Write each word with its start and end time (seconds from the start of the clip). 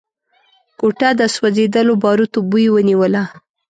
کوټه 0.79 1.09
د 1.19 1.21
سوځېدلو 1.35 1.93
باروتو 2.03 2.39
بوی 2.49 2.67
ونيوله. 2.71 3.23